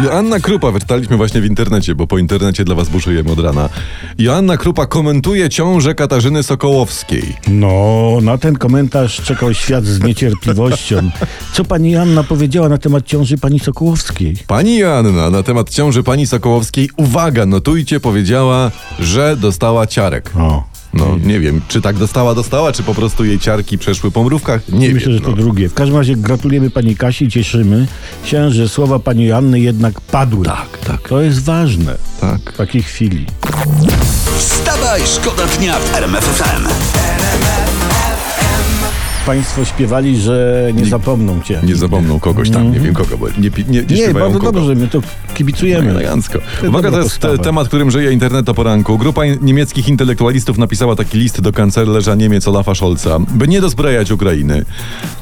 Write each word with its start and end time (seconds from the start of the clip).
Joanna 0.00 0.40
Krupa, 0.40 0.70
wyczytaliśmy 0.70 1.16
właśnie 1.16 1.40
w 1.40 1.44
internecie, 1.44 1.94
bo 1.94 2.06
po 2.06 2.18
internecie 2.18 2.64
dla 2.64 2.74
was 2.74 2.88
buszujemy 2.88 3.32
od 3.32 3.38
rana. 3.38 3.68
Joanna 4.18 4.56
Krupa 4.56 4.86
komentuje 4.86 5.48
ciążę 5.48 5.94
Katarzyny 5.94 6.42
Sokołowskiej. 6.42 7.36
No, 7.48 8.18
na 8.22 8.38
ten 8.38 8.56
komentarz 8.56 9.22
czekał 9.22 9.54
świat 9.54 9.84
z 9.84 10.02
niecierpliwością. 10.02 11.10
Co 11.54 11.64
pani 11.64 11.90
Joanna 11.90 12.24
powiedziała 12.24 12.68
na 12.68 12.78
temat 12.78 13.06
ciąży 13.06 13.38
pani 13.38 13.60
Sokołowskiej? 13.60 14.36
Pani 14.46 14.78
Joanna 14.78 15.30
na 15.30 15.42
temat 15.42 15.70
ciąży 15.70 16.02
pani 16.02 16.26
Sokołowskiej, 16.26 16.90
uwaga, 16.96 17.46
notujcie, 17.46 18.00
powiedziała, 18.00 18.70
że 18.98 19.36
dostała 19.36 19.86
ciarek. 19.86 20.30
O. 20.38 20.71
No, 20.94 21.16
nie 21.24 21.40
wiem, 21.40 21.60
czy 21.68 21.80
tak 21.80 21.96
dostała, 21.96 22.34
dostała, 22.34 22.72
czy 22.72 22.82
po 22.82 22.94
prostu 22.94 23.24
jej 23.24 23.38
ciarki 23.38 23.78
przeszły 23.78 24.10
po 24.10 24.24
mrówkach? 24.24 24.68
Nie 24.68 24.88
Myślę, 24.92 25.08
wiem. 25.12 25.18
że 25.18 25.24
to 25.24 25.30
no. 25.30 25.36
drugie. 25.36 25.68
W 25.68 25.74
każdym 25.74 25.96
razie 25.98 26.16
gratulujemy 26.16 26.70
pani 26.70 26.96
Kasi, 26.96 27.28
cieszymy 27.28 27.86
się, 28.24 28.50
że 28.50 28.68
słowa 28.68 28.98
pani 28.98 29.24
Joanny 29.26 29.60
jednak 29.60 30.00
padły. 30.00 30.44
Tak, 30.44 30.78
tak. 30.86 31.08
To 31.08 31.20
jest 31.20 31.44
ważne 31.44 31.96
Tak. 32.20 32.52
w 32.52 32.56
takiej 32.56 32.82
chwili. 32.82 33.26
Wstawaj, 34.38 35.00
szkoda 35.06 35.46
dnia 35.46 35.78
w 35.78 35.94
RMF 35.94 36.24
FM. 36.24 36.68
Państwo 39.26 39.64
śpiewali, 39.64 40.16
że 40.20 40.68
nie 40.74 40.84
zapomną 40.84 41.40
cię. 41.42 41.60
Nie 41.62 41.76
zapomną 41.76 42.20
kogoś 42.20 42.50
tam, 42.50 42.72
nie 42.72 42.80
wiem 42.80 42.94
kogo, 42.94 43.18
bo 43.18 43.28
nie, 43.28 43.34
nie, 43.68 43.82
nie, 43.82 43.96
Nie, 44.06 44.14
bardzo 44.14 44.38
kogo. 44.38 44.52
dobrze, 44.52 44.74
my 44.74 44.88
to 44.88 45.00
kibicujemy. 45.34 45.90
Elegancko. 45.90 46.38
To 46.62 46.68
Uwaga, 46.68 46.90
to 46.90 46.96
jest 46.98 47.10
postawa. 47.10 47.36
te, 47.36 47.42
temat, 47.44 47.68
którym 47.68 47.90
żyje 47.90 48.12
internet 48.12 48.48
o 48.48 48.54
poranku. 48.54 48.98
Grupa 48.98 49.22
niemieckich 49.40 49.88
intelektualistów 49.88 50.58
napisała 50.58 50.96
taki 50.96 51.18
list 51.18 51.40
do 51.40 51.52
kanclerza 51.52 52.14
Niemiec 52.14 52.48
Olafa 52.48 52.74
Scholza, 52.74 53.18
by 53.18 53.48
nie 53.48 53.60
dozbrajać 53.60 54.10
Ukrainy. 54.10 54.64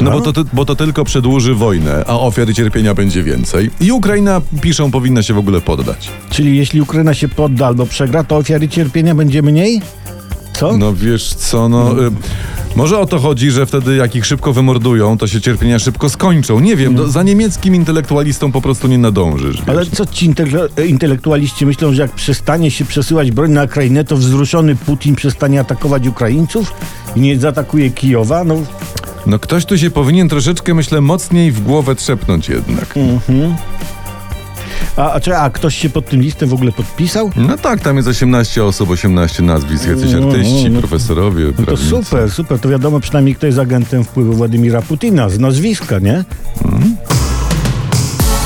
No, 0.01 0.11
Bo, 0.11 0.21
to, 0.21 0.33
ty- 0.33 0.51
bo 0.53 0.65
to 0.65 0.77
tylko 0.77 1.05
przedłuży 1.05 1.55
wojnę, 1.55 2.05
a 2.07 2.19
ofiar 2.21 2.51
i 2.51 2.55
cierpienia 2.55 2.95
będzie 2.95 3.23
więcej. 3.23 3.71
I 3.81 3.93
Ukraina, 3.93 4.41
piszą, 4.61 4.91
powinna 4.91 5.23
się 5.23 5.35
w 5.35 5.39
ogóle 5.39 5.61
poddać. 5.61 6.09
Czyli 6.31 6.57
jeśli 6.57 6.81
Ukraina 6.81 7.15
się 7.15 7.29
podda 7.29 7.67
albo 7.67 7.87
przegra, 7.87 8.25
to 8.25 8.37
ofiary 8.37 8.69
cierpienia 8.69 9.15
będzie 9.15 9.43
mniej? 9.43 9.83
Co? 10.53 10.77
No 10.77 10.95
wiesz 10.95 11.35
co, 11.35 11.69
no... 11.69 12.03
Y, 12.07 12.11
może 12.77 12.99
o 12.99 13.07
to 13.07 13.19
chodzi, 13.19 13.51
że 13.51 13.67
wtedy 13.67 13.97
jak 13.97 14.17
ich 14.17 14.27
szybko 14.27 14.53
wymordują, 14.53 15.19
to 15.19 15.27
się 15.27 15.41
cierpienia 15.41 15.79
szybko 15.79 16.09
skończą. 16.09 16.61
Nie 16.61 16.77
wiem, 16.77 16.95
do, 16.95 17.09
za 17.09 17.23
niemieckim 17.23 17.75
intelektualistą 17.75 18.53
po 18.53 18.61
prostu 18.61 18.89
nie 18.89 18.99
nadążysz. 18.99 19.57
Wiesz. 19.57 19.69
Ale 19.69 19.87
co 19.87 20.07
ci 20.07 20.31
intele- 20.31 20.87
intelektualiści 20.89 21.67
myślą, 21.67 21.93
że 21.93 22.03
jak 22.03 22.11
przestanie 22.13 22.71
się 22.71 22.85
przesyłać 22.85 23.31
broń 23.31 23.51
na 23.51 23.65
Ukrainę, 23.65 24.05
to 24.05 24.17
wzruszony 24.17 24.77
Putin 24.77 25.15
przestanie 25.15 25.61
atakować 25.61 26.07
Ukraińców 26.07 26.73
i 27.17 27.21
nie 27.21 27.39
zaatakuje 27.39 27.91
Kijowa? 27.91 28.45
No, 28.45 28.55
No 29.27 29.39
ktoś 29.39 29.65
tu 29.65 29.79
się 29.79 29.91
powinien 29.91 30.29
troszeczkę, 30.29 30.75
myślę, 30.75 31.01
mocniej 31.01 31.53
w 31.53 31.63
głowę 31.63 31.95
trzepnąć 31.95 32.49
jednak. 32.49 32.95
A, 34.97 35.13
a, 35.13 35.21
czy, 35.21 35.37
a 35.37 35.51
ktoś 35.51 35.75
się 35.79 35.91
pod 35.91 36.07
tym 36.07 36.21
listem 36.21 36.49
w 36.49 36.55
ogóle 36.55 36.73
podpisał? 36.73 37.31
No 37.37 37.57
tak, 37.59 37.81
tam 37.81 37.97
jest 37.97 38.09
18 38.09 38.65
osób, 38.65 38.91
18 38.91 39.43
nazwisk, 39.43 39.87
jacyś 39.87 40.13
No, 40.13 40.27
artyści, 40.29 40.71
no, 40.71 40.79
profesorowie, 40.79 41.45
No 41.59 41.67
to 41.67 41.77
super, 41.77 42.31
super. 42.31 42.59
To 42.59 42.69
wiadomo 42.69 43.01
przynajmniej, 43.01 43.35
kto 43.35 43.47
jest 43.47 43.59
agentem 43.59 44.05
wpływu 44.05 44.33
Władimira 44.33 44.83
Putina 44.83 45.29
z 45.29 45.39
nazwiska, 45.39 45.99
nie? 45.99 46.25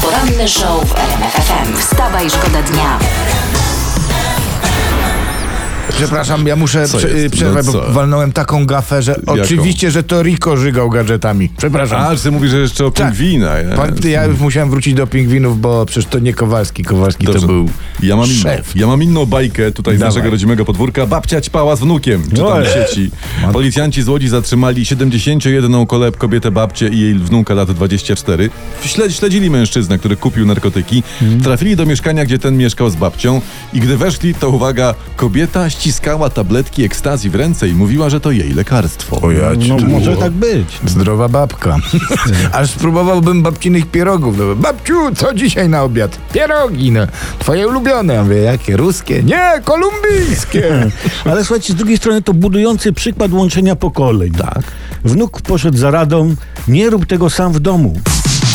Poranny 0.03 0.49
show 0.49 0.89
w 0.89 0.95
RMF 0.99 1.33
FM. 1.33 1.77
Wstawaj, 1.77 2.31
szkoda 2.31 2.63
dnia. 2.63 2.99
Przepraszam, 5.97 6.47
ja 6.47 6.57
muszę 6.57 6.89
Co 6.89 6.99
prze, 6.99 7.11
jest? 7.11 7.35
przerwać, 7.35 7.67
No 7.67 7.73
bo 7.73 7.87
co? 7.87 7.93
walnąłem 7.93 8.33
taką 8.33 8.67
gafę, 8.67 9.03
że 9.03 9.17
oczywiście, 9.27 9.91
że 9.91 10.03
to 10.03 10.23
Rico 10.23 10.57
żygał 10.57 10.91
gadżetami. 10.91 11.51
Przepraszam. 11.57 12.03
A, 12.03 12.17
ty 12.17 12.31
mówisz, 12.31 12.51
że 12.51 12.59
jeszcze 12.59 12.87
o 12.87 12.91
Tak. 12.91 13.07
pingwina. 13.09 13.51
Pan, 13.77 13.91
jest. 13.91 14.05
ja 14.05 14.25
już 14.25 14.39
musiałem 14.39 14.71
wrócić 14.71 14.95
do 14.95 15.07
pingwinów, 15.07 15.61
bo 15.61 15.87
przecież 15.87 16.07
to 16.11 16.19
nie 16.19 16.35
Kowalski. 16.35 16.83
Kowalski 16.85 17.27
Dobrze. 17.27 17.41
to 17.41 17.47
był 17.47 17.69
ja 18.03 18.17
mam, 18.17 18.27
inną, 18.27 18.41
szef. 18.43 18.73
ja 18.77 18.87
mam 18.87 19.03
inną 19.03 19.27
bajkę 19.27 19.73
tutaj 19.73 19.97
z 19.97 19.99
Dawaj. 19.99 20.15
naszego 20.15 20.31
rodzimego 20.31 20.65
podwórka. 20.65 21.07
Babcia 21.07 21.41
ćpała 21.41 21.77
z 21.77 21.81
wnukiem, 21.81 22.23
czytam 22.31 22.47
Oj. 22.47 22.65
w 22.65 22.69
sieci. 22.69 23.11
Policjanci 23.53 24.03
z 24.03 24.09
Łodzi 24.09 24.29
zatrzymali 24.29 24.87
71 24.87 25.87
koleb 25.87 26.17
kobietę 26.17 26.51
babcię 26.51 26.89
i 26.89 27.01
jej 27.01 27.15
wnuka 27.15 27.55
lat 27.55 27.71
24. 27.73 28.51
Śle, 28.85 29.11
śledzili 29.11 29.51
mężczyznę, 29.51 29.99
który 29.99 30.17
kupił 30.17 30.47
narkotyki. 30.47 31.03
Mhm. 31.23 31.41
Trafili 31.41 31.77
do 31.77 31.87
mieszkania, 31.87 32.25
gdzie 32.25 32.39
ten 32.39 32.57
mieszkał 32.57 32.91
z 32.91 32.97
babcią 32.97 33.41
i 33.73 33.81
gdy 33.81 33.97
weszli, 33.97 34.35
to 34.35 34.51
uwaga, 34.51 34.95
kobieta 35.17 35.71
ściskała 35.85 36.31
tabletki 36.31 36.85
ekstazji 36.85 37.31
w 37.31 37.35
ręce 37.35 37.69
i 37.69 37.75
mówiła, 37.75 38.11
że 38.11 38.21
to 38.21 38.31
jej 38.31 38.55
lekarstwo. 38.55 39.21
O 39.21 39.31
ja 39.31 39.57
ci 39.57 39.69
No 39.69 39.77
tu- 39.77 39.87
może 39.87 40.17
tak 40.17 40.33
być. 40.33 40.79
Zdrowa 40.87 41.29
babka. 41.29 41.77
Aż 42.53 42.71
spróbowałbym 42.71 43.43
babcinych 43.43 43.87
pierogów. 43.87 44.39
No, 44.39 44.55
babciu, 44.55 45.15
co 45.17 45.35
dzisiaj 45.35 45.69
na 45.69 45.83
obiad? 45.83 46.19
Pierogi, 46.33 46.93
no. 46.93 47.01
Twoje 47.39 47.69
ulubione. 47.69 48.15
Ja 48.15 48.23
mówię, 48.23 48.37
jakie? 48.37 48.77
Ruskie? 48.77 49.23
Nie, 49.23 49.53
kolumbijskie. 49.65 50.91
Ale 51.31 51.45
słuchajcie, 51.45 51.73
z 51.73 51.77
drugiej 51.77 51.97
strony 51.97 52.23
to 52.23 52.35
budujący 52.35 52.93
przykład 52.93 53.33
łączenia 53.33 53.77
pokoleń. 53.77 54.33
Tak. 54.33 54.63
Wnuk 55.05 55.41
poszedł 55.43 55.77
za 55.79 55.91
radą, 55.91 56.35
nie 56.69 56.91
rób 56.91 57.07
tego 57.07 57.31
sam 57.31 57.53
w 57.53 57.61
domu. 57.61 58.01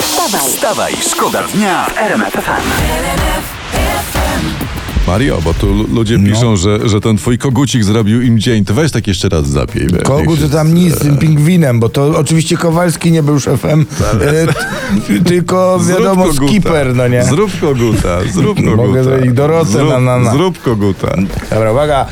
Wstawaj, 0.02 0.50
Wstawaj, 0.52 0.94
szkoda 1.12 1.44
dnia 1.54 1.86
w 1.86 1.98
RMF 1.98 2.34
FM. 2.34 4.19
Mario, 5.08 5.42
bo 5.44 5.54
tu 5.54 5.68
lu- 5.74 5.88
ludzie 5.94 6.18
No. 6.18 6.30
piszą, 6.30 6.56
że, 6.56 6.90
że 6.90 7.02
ten 7.02 7.18
twój 7.18 7.38
kogucik 7.38 7.84
zrobił 7.84 8.22
im 8.22 8.40
dzień. 8.40 8.66
To 8.66 8.74
weź 8.74 8.92
tak 8.92 9.08
jeszcze 9.08 9.30
raz 9.30 9.48
zapiej. 9.48 9.88
Kogut 10.04 10.42
to 10.42 10.50
tam 10.50 10.74
nic 10.74 10.96
z 10.96 11.00
tym 11.00 11.18
pingwinem, 11.18 11.80
bo 11.80 11.90
to 11.90 12.06
oczywiście 12.18 12.58
Kowalski 12.58 13.12
nie 13.12 13.24
był 13.24 13.40
szefem, 13.40 13.86
e, 14.22 14.48
t- 14.48 15.24
tylko 15.26 15.80
wiadomo 15.90 16.24
koguta. 16.26 16.48
skipper, 16.48 16.96
no 16.96 17.08
nie? 17.08 17.24
Zrób 17.24 17.52
koguta, 17.62 18.20
zrób 18.34 18.58
koguta. 18.58 18.76
Mogę 18.76 19.04
zrobić 19.04 19.34
Dorotę 19.34 19.72
zrób, 19.72 19.90
na- 19.90 20.00
na- 20.00 20.20
na. 20.20 20.32
Zrób 20.32 20.62
koguta. 20.62 21.16
Dobra, 21.50 21.72
uwaga. 21.72 22.06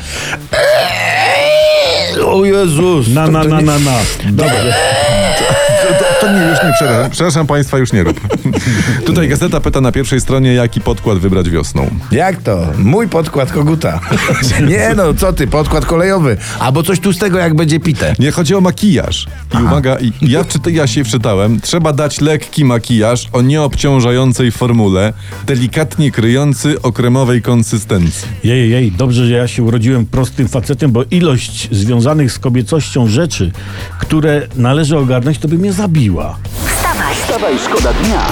O 2.26 2.44
Jezus. 2.44 3.08
Na, 3.08 3.26
na, 3.26 3.44
na, 3.44 3.60
na, 3.60 3.78
na. 3.78 3.98
Dobrze. 4.32 4.74
To, 6.20 6.32
nie, 6.32 6.38
już 6.42 6.62
nie 6.64 6.72
przepraszam. 6.78 7.10
Przepraszam 7.10 7.46
państwa, 7.46 7.78
już 7.78 7.92
nie 7.92 8.02
rób. 8.04 8.20
Tutaj 9.06 9.28
gazeta 9.28 9.60
pyta 9.60 9.80
na 9.80 9.92
pierwszej 9.92 10.20
stronie, 10.20 10.54
jaki 10.54 10.80
podkład 10.80 11.18
wybrać 11.18 11.50
wiosną. 11.50 11.90
Jak 12.12 12.42
to? 12.42 12.66
Mój 12.78 13.08
podkład 13.08 13.52
koguta. 13.52 14.00
nie 14.68 14.92
no, 14.96 15.14
co 15.14 15.32
ty, 15.32 15.46
podkład 15.46 15.86
kolejowy. 15.86 16.36
Albo 16.58 16.82
coś 16.82 17.00
tłustego, 17.00 17.38
jak 17.38 17.54
będzie 17.54 17.80
pite. 17.80 18.14
Nie 18.18 18.30
chodzi 18.30 18.54
o 18.54 18.60
makijaż. 18.60 19.26
I 19.60 19.62
uwaga, 19.62 19.96
i- 19.98 20.12
ja, 20.22 20.44
czyta, 20.44 20.70
ja 20.70 20.86
się 20.86 21.04
wczytałem. 21.04 21.60
Trzeba 21.60 21.92
dać 21.92 22.20
lekki 22.20 22.64
makijaż 22.64 23.26
o 23.32 23.42
nieobciążającej 23.42 24.50
formule, 24.52 25.12
delikatnie 25.46 26.10
kryjący 26.10 26.82
o 26.82 26.92
kremowej 26.92 27.42
konsystencji. 27.42 28.28
Jej, 28.44 28.70
jej, 28.70 28.92
dobrze, 28.92 29.26
że 29.26 29.32
ja 29.32 29.48
się 29.48 29.62
urodziłem 29.62 30.06
prostym 30.06 30.48
facetem, 30.48 30.92
bo 30.92 31.04
ilość 31.10 31.68
związanych 31.72 32.32
z 32.32 32.38
kobiecością 32.38 33.06
rzeczy, 33.08 33.52
które 33.98 34.46
należy 34.56 34.98
ogarnąć, 34.98 35.38
to 35.38 35.48
by 35.48 35.58
mnie 35.58 35.72
zabiła. 36.08 36.36
wstawaj. 36.66 37.14
Wstawaj, 37.14 37.58
szkoda 37.58 37.92
dnia. 37.92 38.26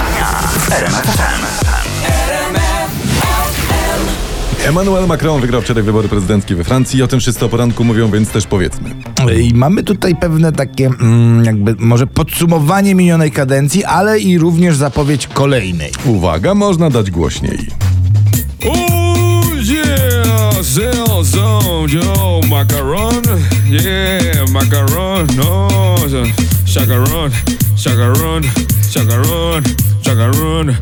Emmanuel 4.67 5.07
Macron 5.07 5.41
wygrał 5.41 5.61
wczoraj 5.61 5.83
wybory 5.83 6.07
prezydenckie 6.09 6.55
we 6.55 6.63
Francji. 6.63 7.03
O 7.03 7.07
tym 7.07 7.19
wszyscy 7.19 7.45
o 7.45 7.49
poranku 7.49 7.83
mówią, 7.83 8.11
więc 8.11 8.29
też 8.29 8.47
powiedzmy. 8.47 8.89
I 9.41 9.53
mamy 9.53 9.83
tutaj 9.83 10.15
pewne 10.15 10.51
takie, 10.51 10.85
mm, 10.85 11.45
jakby 11.45 11.75
może 11.79 12.07
podsumowanie 12.07 12.95
minionej 12.95 13.31
kadencji, 13.31 13.85
ale 13.85 14.19
i 14.19 14.37
również 14.37 14.75
zapowiedź 14.75 15.27
kolejnej. 15.27 15.91
Uwaga, 16.05 16.53
można 16.53 16.89
dać 16.89 17.11
głośniej. 17.11 17.67
Zell 20.77 21.23
zone, 21.23 21.89
yo, 21.89 22.39
macaron, 22.47 23.23
yeah, 23.65 24.45
macaron, 24.53 25.25
no, 25.35 25.97
chacaron, 26.67 27.31
chacaron, 27.75 28.43
chacaron, 28.93 29.63
chacaron. 30.05 30.77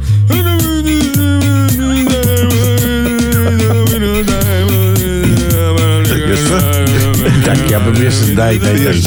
Jaký, 7.46 7.72
já 7.72 7.80
bych 7.80 8.14
si 8.14 8.36
dají, 8.36 8.60
dají, 8.60 8.84
dají. 8.84 9.04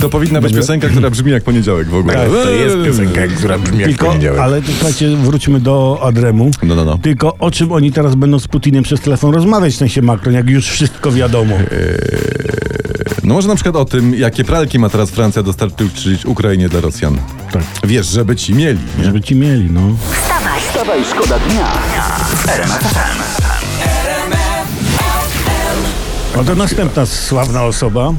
To 0.00 0.08
powinna 0.08 0.40
być 0.40 0.54
piosenka, 0.54 0.88
która 0.88 1.10
brzmi 1.10 1.32
jak 1.32 1.42
poniedziałek 1.44 1.88
w 1.88 1.94
ogóle. 1.94 2.14
Tak, 2.14 2.28
to 2.28 2.50
jest 2.50 2.76
piosenka, 2.84 3.20
która 3.36 3.58
brzmi 3.58 3.78
jak 3.78 3.88
Tylko, 3.88 4.06
poniedziałek. 4.06 4.40
ale 4.40 4.62
to 4.62 4.72
słuchajcie, 4.72 5.16
wróćmy 5.16 5.60
do 5.60 6.00
Adremu. 6.02 6.50
No, 6.62 6.74
no, 6.74 6.84
no. 6.84 6.98
Tylko 6.98 7.36
o 7.38 7.50
czym 7.50 7.72
oni 7.72 7.92
teraz 7.92 8.14
będą 8.14 8.38
z 8.38 8.48
Putinem 8.48 8.82
przez 8.84 9.00
telefon 9.00 9.34
rozmawiać, 9.34 9.74
w 9.74 9.76
sensie 9.76 10.02
Macron, 10.02 10.34
jak 10.34 10.50
już 10.50 10.66
wszystko 10.68 11.12
wiadomo. 11.12 11.54
No 13.24 13.34
może 13.34 13.48
na 13.48 13.54
przykład 13.54 13.76
o 13.76 13.84
tym, 13.84 14.14
jakie 14.14 14.44
pralki 14.44 14.78
ma 14.78 14.88
teraz 14.88 15.10
Francja 15.10 15.42
dostarczyć 15.42 16.26
Ukrainie 16.26 16.68
dla 16.68 16.80
Rosjan. 16.80 17.18
Tak. 17.52 17.62
Wiesz, 17.84 18.06
żeby 18.06 18.36
ci 18.36 18.54
mieli, 18.54 18.78
nie? 18.98 19.04
Żeby 19.04 19.20
ci 19.20 19.34
mieli, 19.34 19.70
no. 19.70 19.80
Wstawaj, 20.12 20.60
Wstawaj, 20.60 21.00
szkoda 21.10 21.38
dnia 21.38 21.66
w 22.34 22.48
RMF 22.48 22.80
FM. 22.80 23.20
Oto 26.40 26.54
następna 26.54 27.06
sławna 27.06 27.64
osoba. 27.64 28.12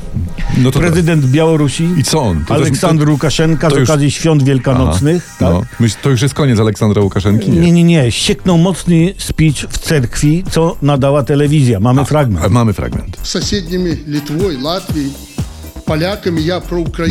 No 0.58 0.72
Prezydent 0.72 1.22
tak. 1.22 1.32
Białorusi, 1.32 1.90
I 1.98 2.04
co 2.04 2.22
on? 2.22 2.46
To 2.46 2.54
Aleksandr 2.54 3.06
to, 3.06 3.12
Łukaszenka 3.12 3.70
to 3.70 3.76
z 3.76 3.90
okazji 3.90 4.06
już... 4.06 4.14
świąt 4.14 4.44
wielkanocnych. 4.44 5.30
Aha, 5.30 5.64
tak? 5.80 5.80
no. 5.80 5.88
to 6.02 6.10
już 6.10 6.22
jest 6.22 6.34
koniec 6.34 6.60
Aleksandra 6.60 7.02
Łukaszenki? 7.02 7.52
Nie, 7.52 7.60
nie, 7.60 7.72
nie. 7.72 7.84
nie. 7.84 8.12
Sieknął 8.12 8.58
mocny 8.58 9.14
speech 9.18 9.56
w 9.56 9.78
cerkwi, 9.78 10.44
co 10.52 10.78
nadała 10.82 11.24
telewizja. 11.24 11.80
Mamy 11.80 12.02
A, 12.02 12.06
fragment. 12.06 12.52
Mamy 12.52 12.74
fragment. 12.74 13.18
Z 13.24 13.30
sąsiednimi 13.30 13.90
Litwą 14.08 14.36
Latwią 14.62 15.31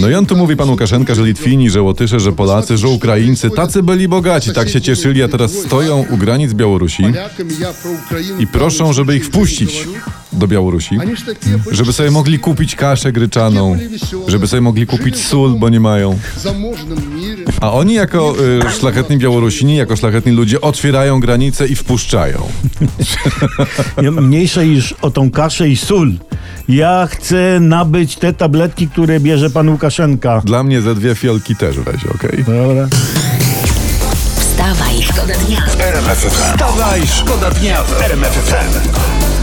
no 0.00 0.08
i 0.10 0.14
on 0.14 0.26
tu 0.26 0.36
mówi 0.36 0.56
pan 0.56 0.70
Łukaszenka, 0.70 1.14
że 1.14 1.22
Litwini, 1.22 1.70
że 1.70 1.82
Łotysze, 1.82 2.20
że 2.20 2.32
Polacy, 2.32 2.76
że 2.78 2.88
Ukraińcy, 2.88 3.50
tacy 3.50 3.82
byli 3.82 4.08
bogaci, 4.08 4.52
tak 4.52 4.68
się 4.68 4.80
cieszyli, 4.80 5.22
a 5.22 5.28
teraz 5.28 5.52
stoją 5.52 6.04
u 6.10 6.16
granic 6.16 6.52
Białorusi 6.52 7.02
i 8.38 8.46
proszą, 8.46 8.92
żeby 8.92 9.16
ich 9.16 9.26
wpuścić 9.26 9.88
do 10.32 10.48
Białorusi, 10.48 10.98
żeby 11.70 11.92
sobie 11.92 12.10
mogli 12.10 12.38
kupić 12.38 12.76
kaszę 12.76 13.12
gryczaną, 13.12 13.78
żeby 14.28 14.46
sobie 14.46 14.60
mogli 14.60 14.86
kupić 14.86 15.26
sól, 15.26 15.50
bo 15.58 15.68
nie 15.68 15.80
mają. 15.80 16.18
A 17.60 17.72
oni 17.72 17.94
jako 17.94 18.34
y, 18.68 18.70
szlachetni 18.78 19.18
Białorusini, 19.18 19.76
jako 19.76 19.96
szlachetni 19.96 20.32
ludzie 20.32 20.60
otwierają 20.60 21.20
granice 21.20 21.66
i 21.66 21.74
wpuszczają. 21.74 22.42
Mniejsze 24.20 24.66
niż 24.66 24.92
o 25.02 25.10
tą 25.10 25.30
kaszę 25.30 25.68
i 25.68 25.76
sól. 25.76 26.12
Ja 26.70 27.06
chcę 27.10 27.60
nabyć 27.60 28.16
te 28.16 28.32
tabletki, 28.32 28.88
które 28.88 29.20
bierze 29.20 29.50
pan 29.50 29.68
Łukaszenka. 29.68 30.42
Dla 30.44 30.62
mnie 30.62 30.82
ze 30.82 30.94
dwie 30.94 31.14
fiolki 31.14 31.56
też 31.56 31.78
weź, 31.78 32.04
okej? 32.06 32.44
Dobra. 32.44 32.88
wstawaj, 34.36 35.02
szkoda 35.02 35.34
dnia. 35.46 35.62
RMF 35.78 36.18
FM. 36.18 36.30
Wstawaj, 36.30 37.06
szkoda 37.06 37.50
dnia 37.50 37.82
w 37.82 38.02
RMF 38.02 38.32
FM. 38.32 39.39